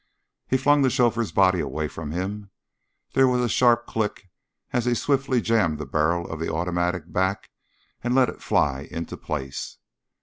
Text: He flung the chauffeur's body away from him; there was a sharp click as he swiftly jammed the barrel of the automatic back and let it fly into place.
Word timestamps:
He 0.47 0.57
flung 0.57 0.81
the 0.81 0.89
chauffeur's 0.89 1.31
body 1.31 1.59
away 1.59 1.87
from 1.87 2.09
him; 2.09 2.49
there 3.13 3.27
was 3.27 3.39
a 3.41 3.47
sharp 3.47 3.85
click 3.85 4.31
as 4.73 4.85
he 4.85 4.95
swiftly 4.95 5.41
jammed 5.41 5.77
the 5.77 5.85
barrel 5.85 6.27
of 6.31 6.39
the 6.39 6.51
automatic 6.51 7.13
back 7.13 7.51
and 8.03 8.15
let 8.15 8.27
it 8.27 8.41
fly 8.41 8.87
into 8.89 9.15
place. 9.15 9.77